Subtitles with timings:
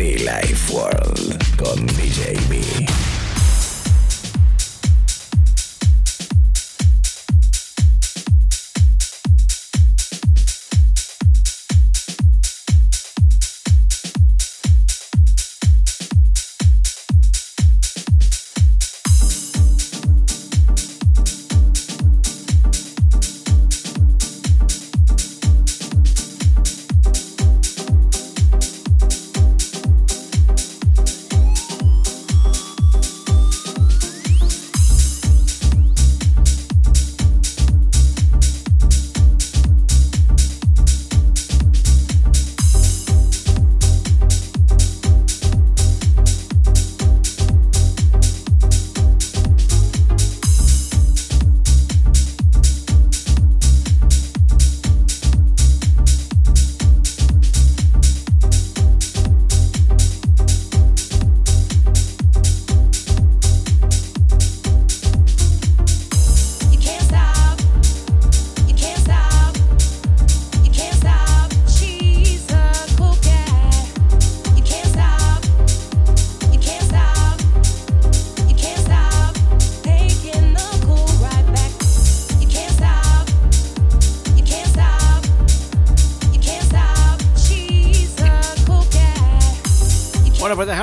[0.00, 3.09] The Life World con DJB.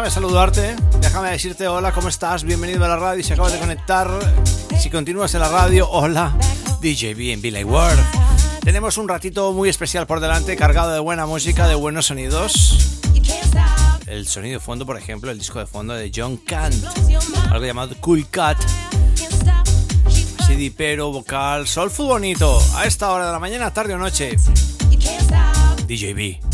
[0.09, 0.75] saludarte.
[1.01, 2.43] Déjame decirte hola, ¿cómo estás?
[2.43, 3.23] Bienvenido a la radio.
[3.23, 4.09] Si acabas de conectar,
[4.79, 6.37] si continúas en la radio, hola,
[6.81, 7.99] DJ en Like World.
[8.61, 12.99] Tenemos un ratito muy especial por delante, cargado de buena música, de buenos sonidos.
[14.05, 16.75] El sonido de fondo, por ejemplo, el disco de fondo de John Kant,
[17.51, 18.57] algo llamado Cool Cat.
[20.45, 24.37] CD pero vocal, soulful bonito, a esta hora de la mañana, tarde o noche.
[25.87, 26.46] DJB.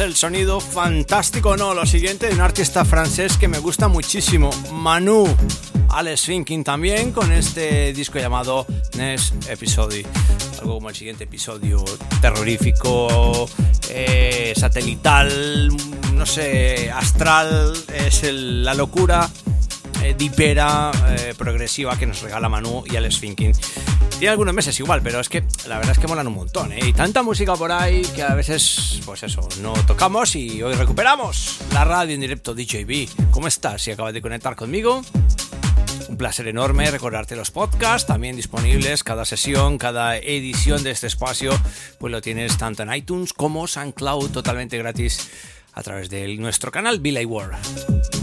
[0.00, 1.74] El sonido fantástico, ¿no?
[1.74, 5.26] Lo siguiente de un artista francés que me gusta muchísimo, Manu.
[5.90, 8.66] Alex Finking también con este disco llamado
[8.96, 10.06] Next Episode.
[10.60, 11.84] Algo como el siguiente episodio
[12.20, 13.48] terrorífico,
[13.90, 15.68] eh, satelital,
[16.14, 17.72] no sé, astral.
[17.92, 19.28] Es la locura
[20.16, 23.52] dipera, eh, progresiva que nos regala Manu y Alex Finking.
[24.18, 26.80] Tiene algunos meses igual, pero es que la verdad es que molan un montón, ¿eh?
[26.86, 31.58] Y tanta música por ahí que a veces, pues eso, no tocamos y hoy recuperamos
[31.72, 33.30] la radio en directo DJB.
[33.30, 33.82] ¿Cómo estás?
[33.82, 35.02] Si acabas de conectar conmigo,
[36.08, 41.52] un placer enorme recordarte los podcasts, también disponibles cada sesión, cada edición de este espacio,
[41.98, 45.30] pues lo tienes tanto en iTunes como SoundCloud totalmente gratis
[45.72, 48.19] a través de nuestro canal Billy World.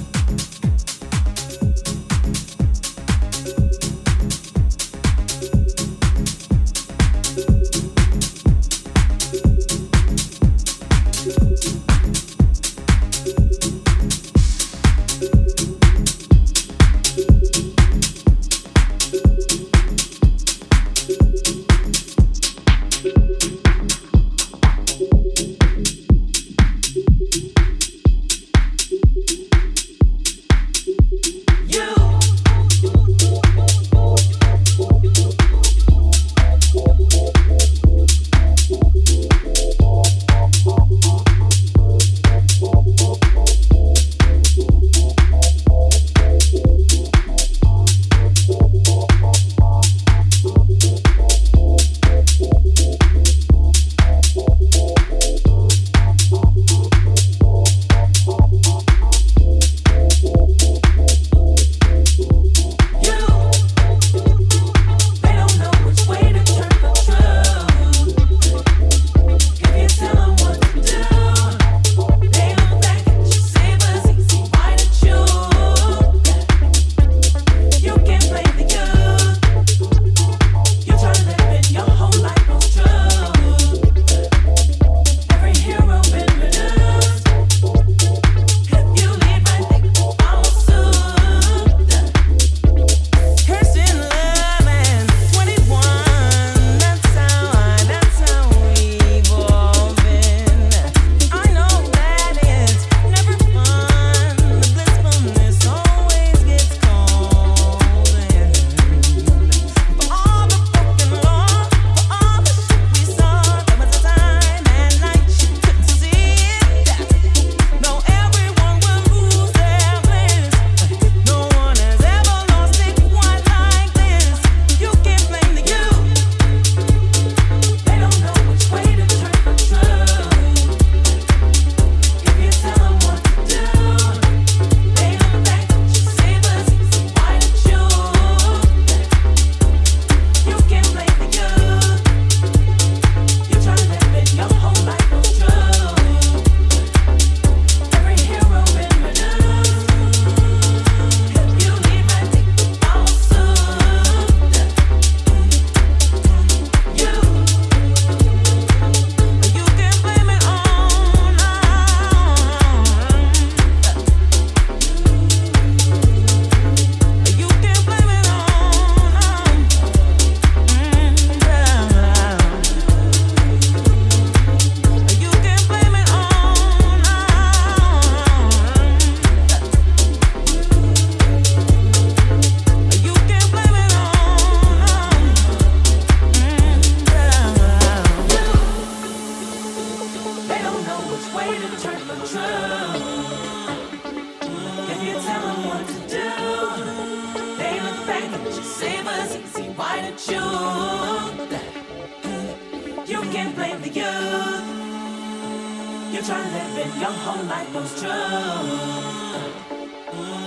[207.00, 208.10] young whole life comes true.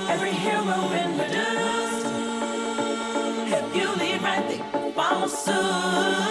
[0.09, 2.07] Every hero been reduced.
[3.57, 6.30] If you lead right, they follow suit.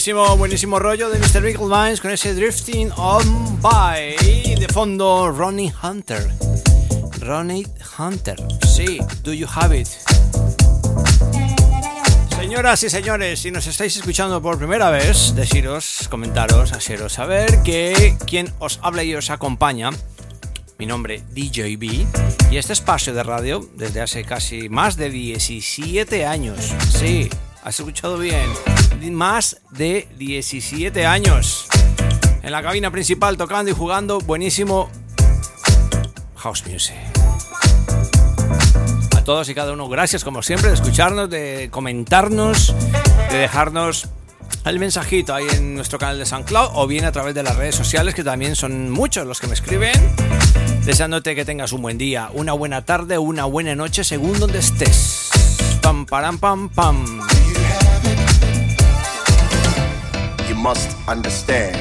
[0.00, 1.42] Buenísimo, buenísimo rollo de Mr.
[1.42, 4.16] Michael Vines con ese Drifting On By.
[4.58, 6.26] De fondo, Ronnie Hunter.
[7.18, 7.66] Ronnie
[7.98, 8.36] Hunter.
[8.66, 9.88] Sí, Do You Have It?
[12.34, 18.16] Señoras y señores, si nos estáis escuchando por primera vez, deciros, comentaros, haceros saber que
[18.26, 19.90] quien os habla y os acompaña,
[20.78, 22.06] mi nombre DJB,
[22.50, 26.72] y este espacio de radio desde hace casi más de 17 años.
[26.90, 27.28] Sí,
[27.62, 28.48] has escuchado bien,
[29.12, 31.66] más de 17 años.
[32.42, 34.90] En la cabina principal tocando y jugando buenísimo
[36.36, 36.94] house music.
[39.16, 42.74] A todos y cada uno, gracias como siempre de escucharnos, de comentarnos,
[43.30, 44.08] de dejarnos
[44.64, 47.74] el mensajito ahí en nuestro canal de SoundCloud o bien a través de las redes
[47.74, 49.92] sociales, que también son muchos los que me escriben,
[50.84, 55.39] deseándote que tengas un buen día, una buena tarde, una buena noche, según donde estés.
[55.90, 56.96] Pam, param, pam, pam.
[60.48, 61.74] you must understand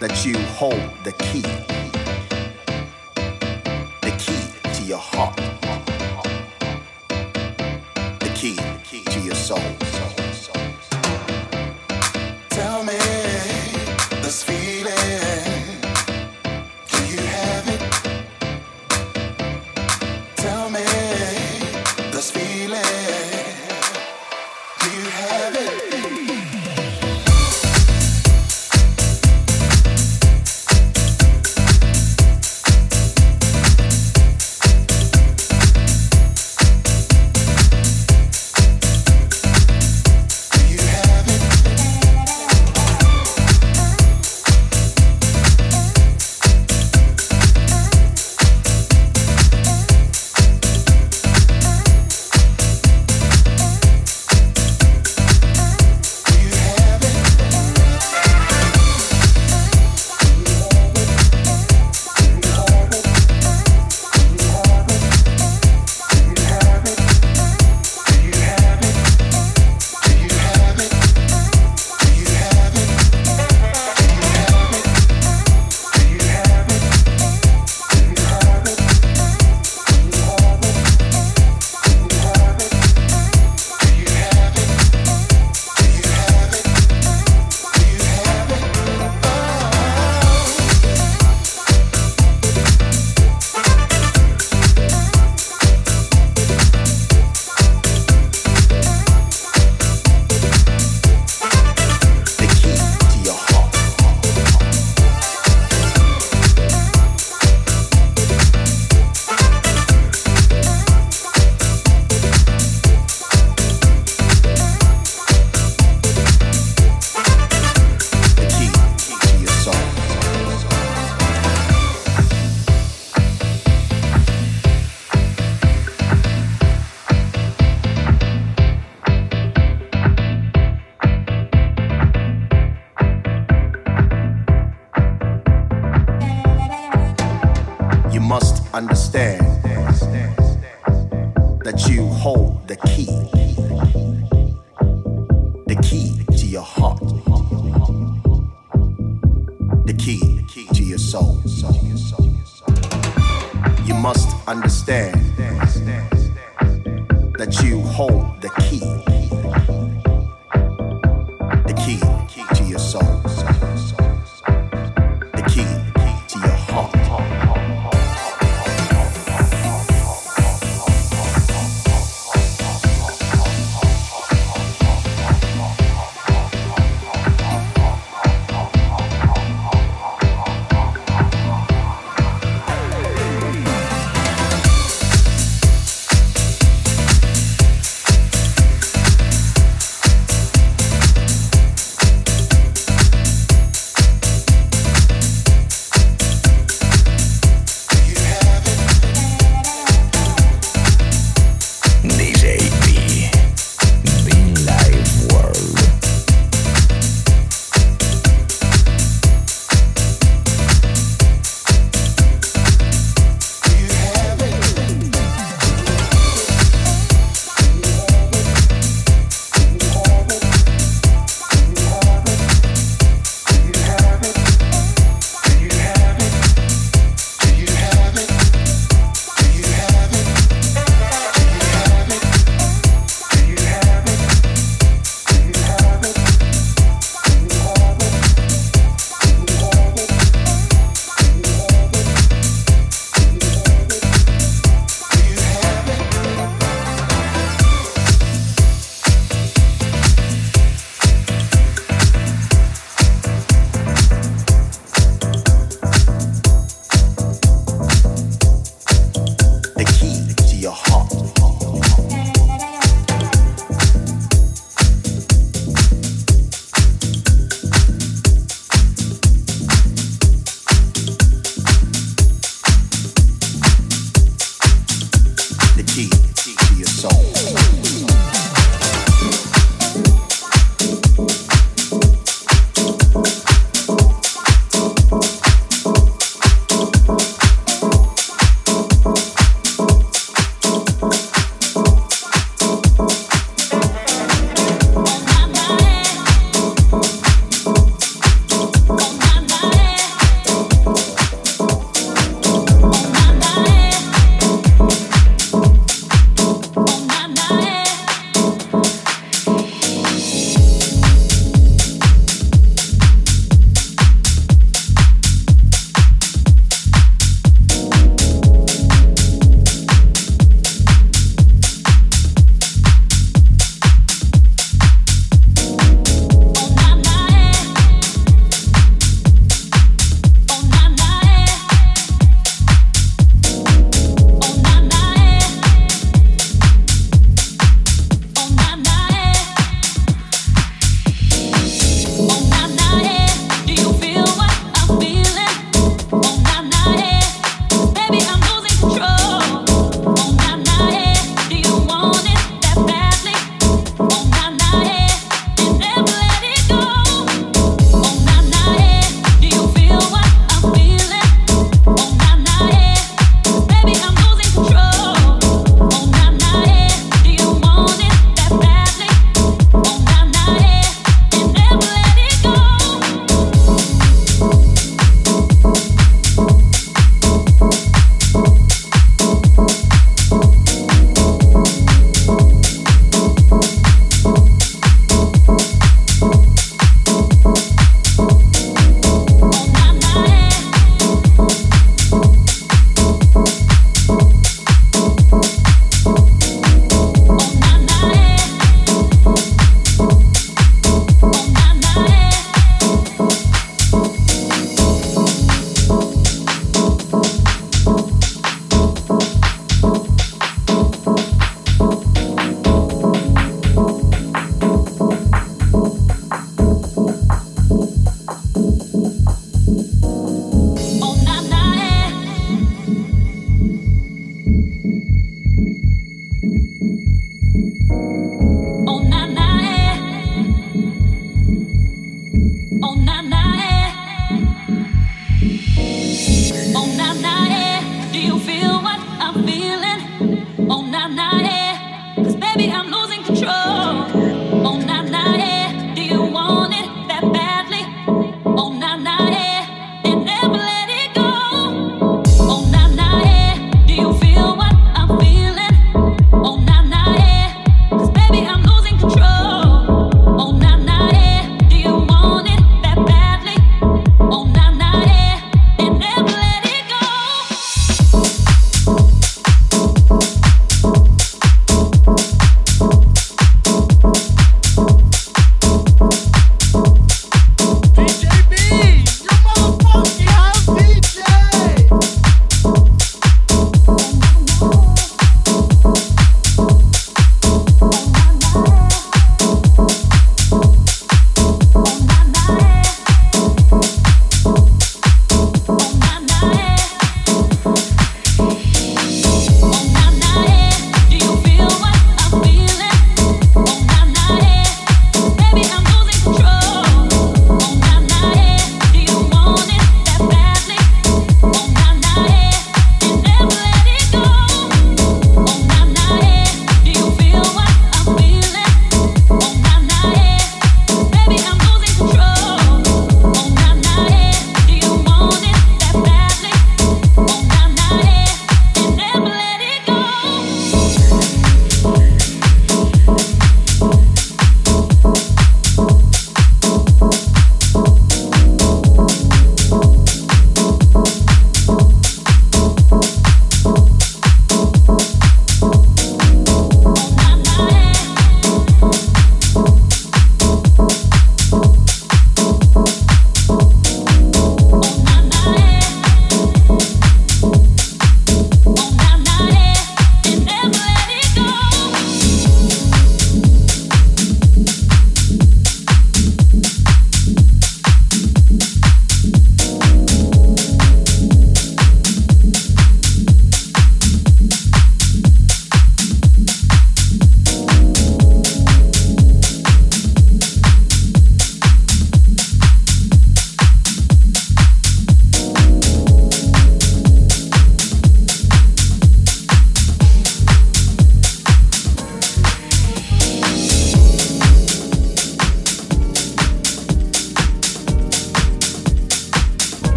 [0.00, 1.61] that you hold the key.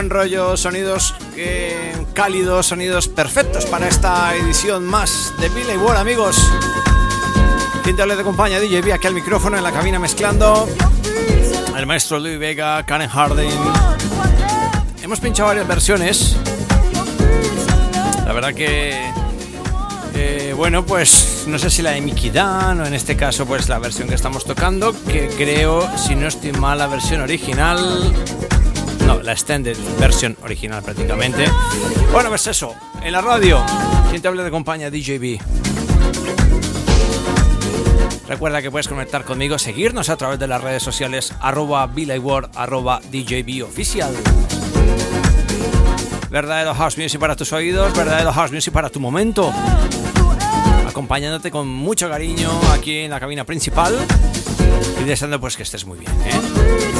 [0.00, 6.38] Buen rollo, sonidos eh, cálidos, sonidos perfectos para esta edición más de Billy Wall, amigos.
[7.84, 10.66] Quien te de compañía DJ B aquí al micrófono en la cabina mezclando.
[11.76, 13.60] El maestro Louis Vega, Karen Harding.
[15.02, 16.34] Hemos pinchado varias versiones.
[18.24, 19.12] La verdad que
[20.14, 23.78] eh, bueno, pues no sé si la de Mickey o en este caso pues la
[23.78, 28.14] versión que estamos tocando, que creo, si no estoy mal, la versión original...
[29.10, 31.44] No, la extended versión original prácticamente.
[32.12, 33.60] Bueno, pues eso, en la radio,
[34.08, 35.40] quien te habla de compañía DJB.
[38.28, 41.90] Recuerda que puedes conectar conmigo, seguirnos a través de las redes sociales arroba
[42.20, 44.14] Ward, arroba DJB oficial.
[46.30, 49.52] Verdadero house music para tus oídos, verdadero house music para tu momento
[50.86, 53.96] acompañándote con mucho cariño aquí en la cabina principal
[55.00, 56.12] y deseando pues que estés muy bien.
[56.26, 56.99] ¿eh?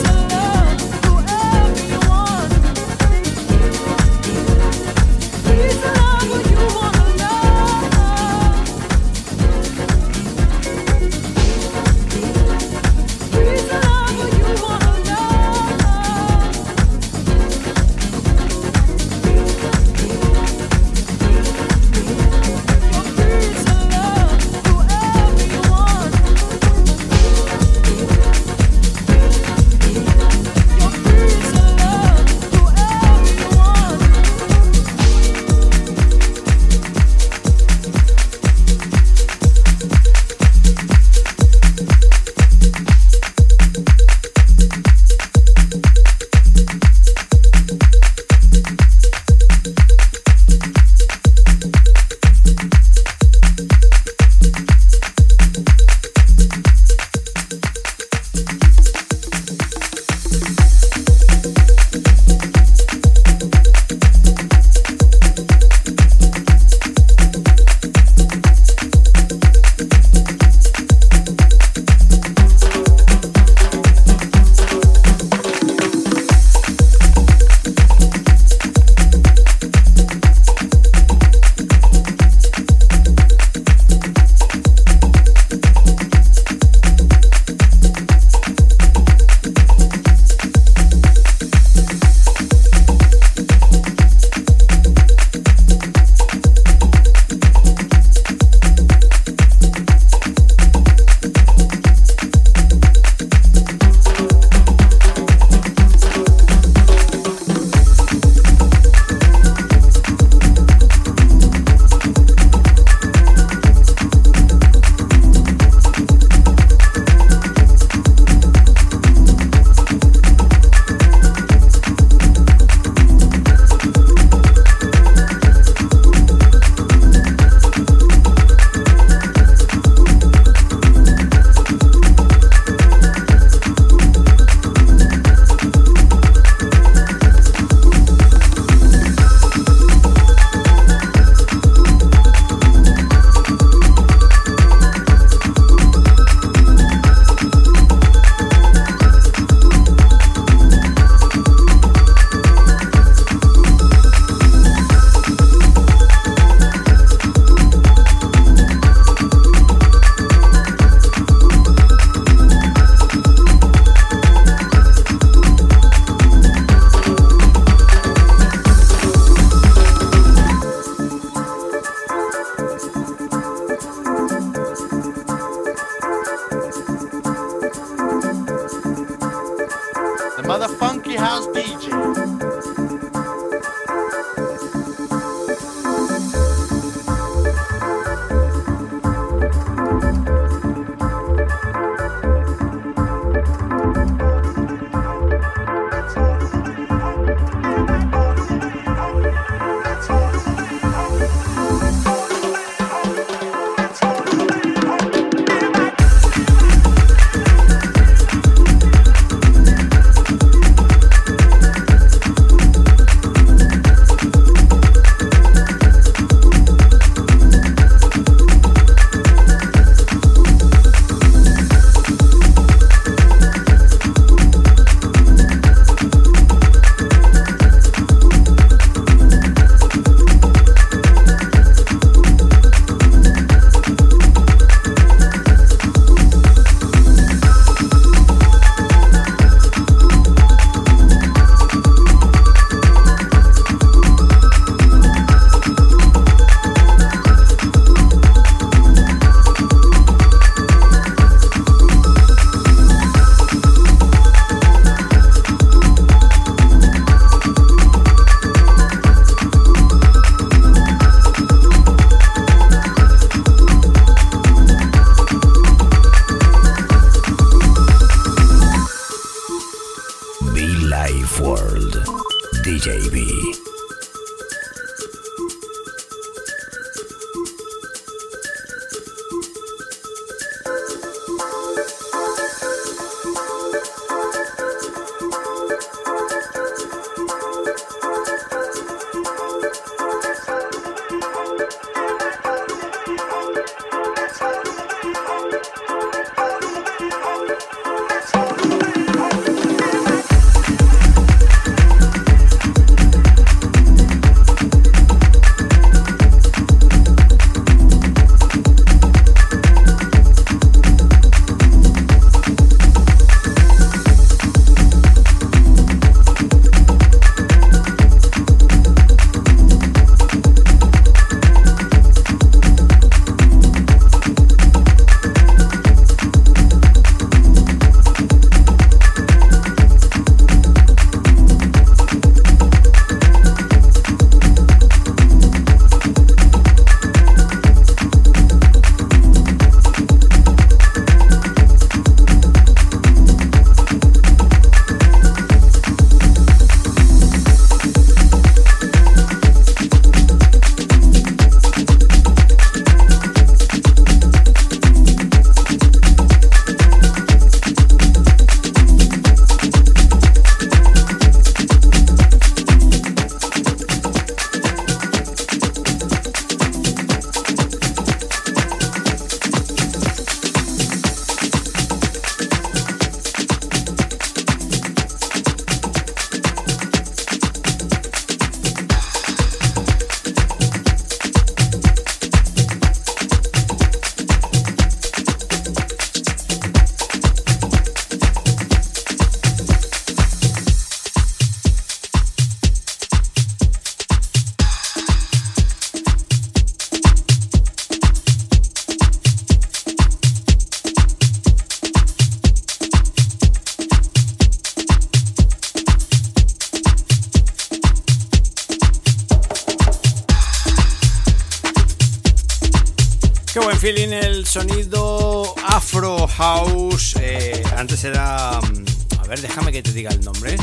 [413.80, 417.16] Feeling el sonido Afro House.
[417.20, 418.60] eh, antes era.
[418.60, 420.56] mm, A ver, déjame que te diga el nombre.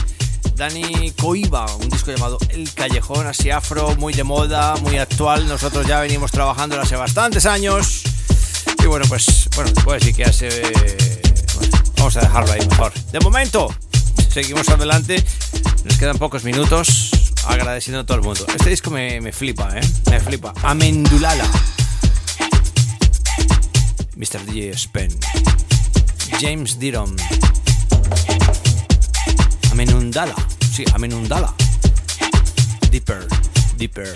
[0.56, 5.48] Dani Coiba, un disco llamado El Callejón, así afro, muy de moda, muy actual.
[5.48, 8.04] Nosotros ya venimos trabajando hace bastantes años.
[8.84, 10.50] Y bueno, pues, bueno, puedo decir que hace.
[11.56, 12.94] bueno, vamos a dejarlo ahí mejor.
[13.12, 13.74] De momento,
[14.32, 15.24] seguimos adelante.
[15.84, 17.12] Nos quedan pocos minutos.
[17.48, 18.46] Agradeciendo a todo el mundo.
[18.48, 19.82] Este disco me, me flipa, ¿eh?
[20.10, 20.54] Me flipa.
[20.64, 21.46] Amendulala.
[24.18, 24.44] Mr.
[24.46, 25.12] DJ Spen,
[26.42, 27.16] James Diron,
[29.72, 30.34] Amenundala,
[30.72, 31.54] sí, Amenundala,
[32.90, 33.28] Deeper,
[33.78, 34.16] Deeper.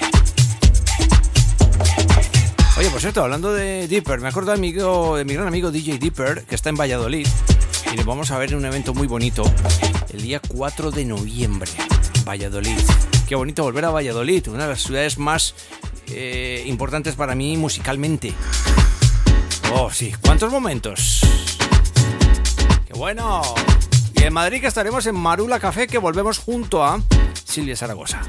[2.77, 5.99] Oye, por cierto, hablando de Deeper, me acuerdo de, amigo, de mi gran amigo DJ
[5.99, 7.27] Deeper, que está en Valladolid,
[7.93, 9.43] y nos vamos a ver en un evento muy bonito
[10.11, 11.69] el día 4 de noviembre,
[12.25, 12.79] Valladolid.
[13.27, 15.53] Qué bonito volver a Valladolid, una de las ciudades más
[16.07, 18.33] eh, importantes para mí musicalmente.
[19.73, 20.13] Oh, sí.
[20.21, 21.21] ¿Cuántos momentos?
[22.85, 23.41] ¡Qué bueno!
[24.15, 27.01] Y en Madrid que estaremos en Marula Café que volvemos junto a
[27.45, 28.21] Silvia Zaragoza.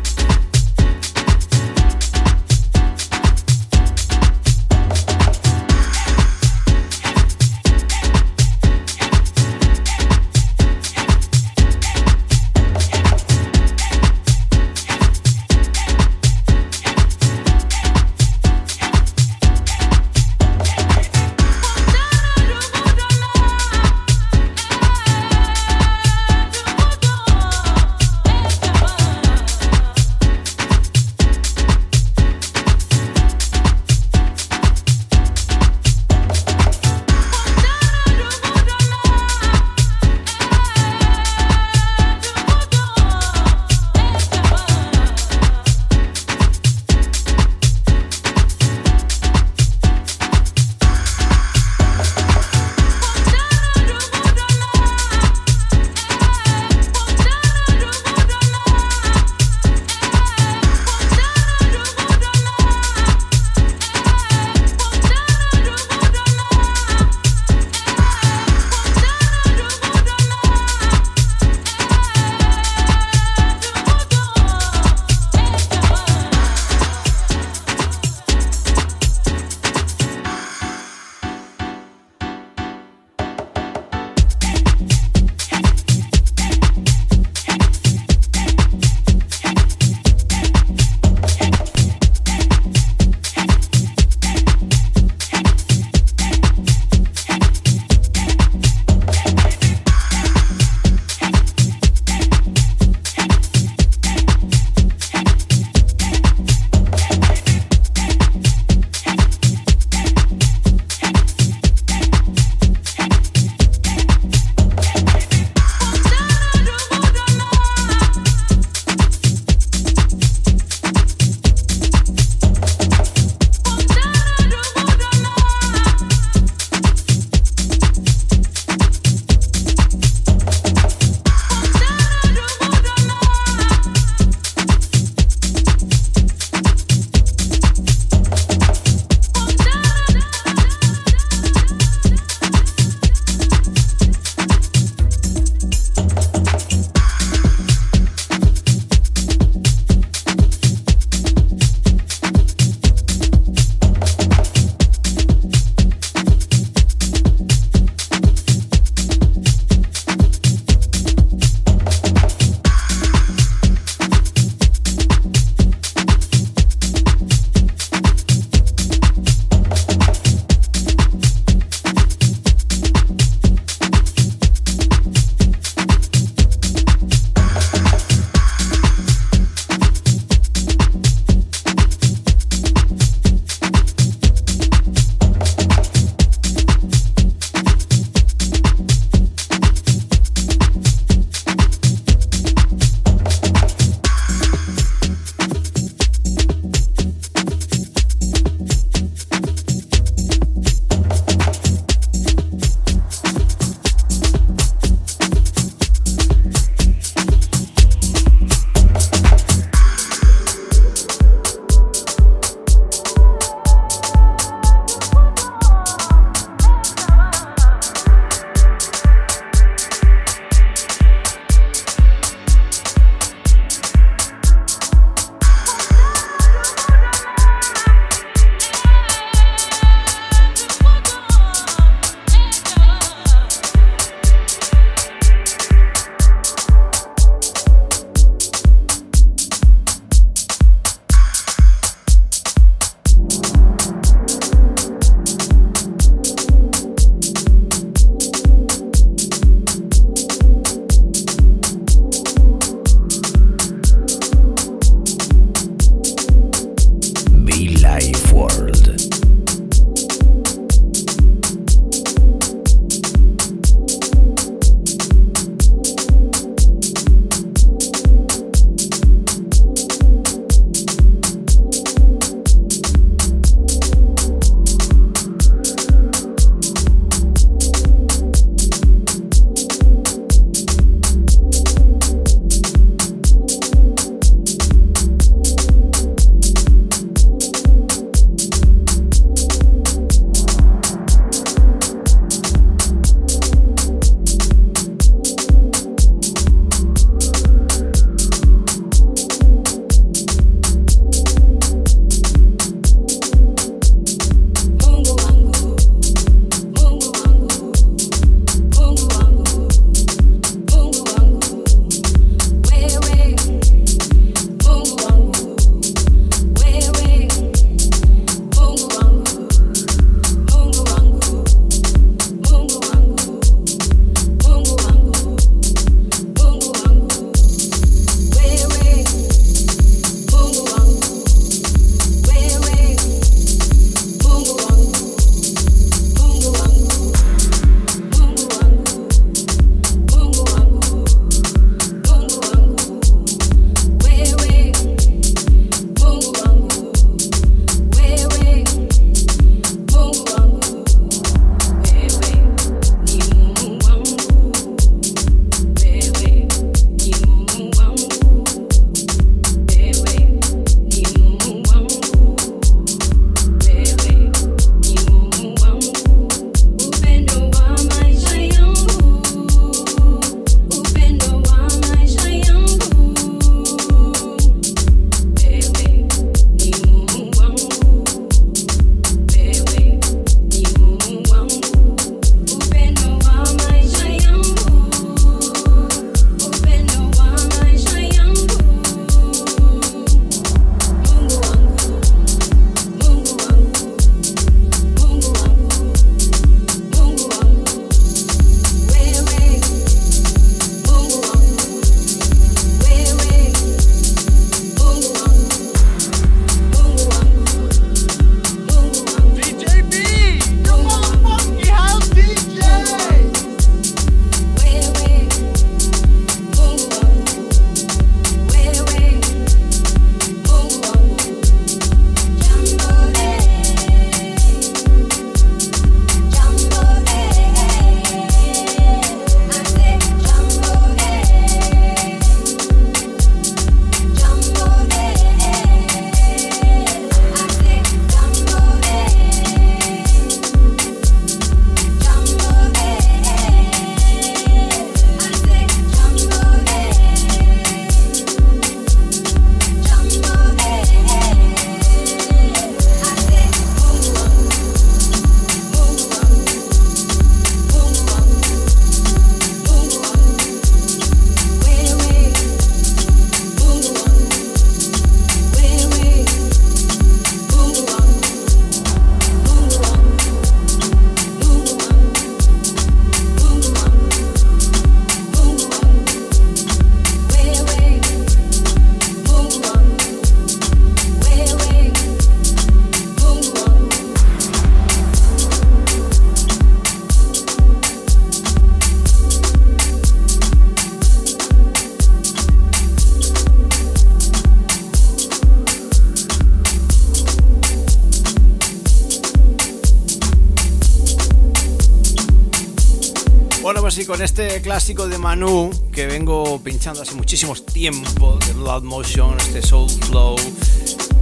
[504.12, 509.62] Con este clásico de Manu que vengo pinchando hace muchísimo tiempo de Blood Motion, este
[509.62, 510.36] Soul Flow,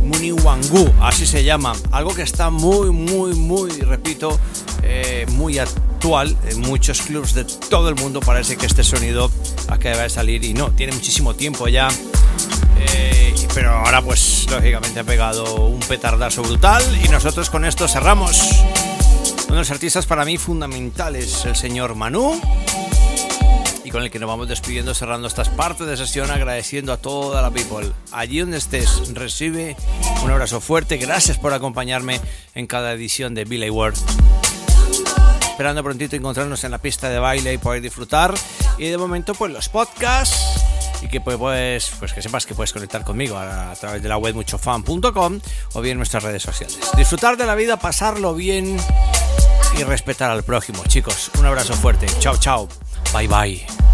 [0.02, 1.72] Muni Wangu, así se llama.
[1.92, 4.36] Algo que está muy, muy, muy, repito,
[4.82, 8.18] eh, muy actual en muchos clubs de todo el mundo.
[8.18, 9.30] Parece que este sonido
[9.68, 11.86] acaba de salir y no, tiene muchísimo tiempo ya.
[12.76, 18.64] Eh, pero ahora pues lógicamente ha pegado un petardazo brutal y nosotros con esto cerramos.
[19.50, 22.40] Uno de los artistas para mí fundamentales, el señor Manu,
[23.84, 27.42] y con el que nos vamos despidiendo, cerrando estas partes de sesión, agradeciendo a toda
[27.42, 27.90] la people.
[28.12, 29.76] Allí donde estés, recibe
[30.22, 30.96] un abrazo fuerte.
[30.96, 32.20] Gracias por acompañarme
[32.54, 33.98] en cada edición de Billy World.
[35.42, 38.34] Esperando prontito encontrarnos en la pista de baile y poder disfrutar.
[38.78, 40.60] Y de momento, pues los podcasts
[41.02, 44.08] y que pues, pues, pues que sepas que puedes conectar conmigo a, a través de
[44.08, 45.40] la web muchofan.com
[45.72, 46.78] o bien nuestras redes sociales.
[46.96, 48.78] Disfrutar de la vida, pasarlo bien
[49.78, 51.30] y respetar al prójimo, chicos.
[51.38, 52.06] Un abrazo fuerte.
[52.20, 52.68] Chao, chao.
[53.12, 53.89] Bye, bye.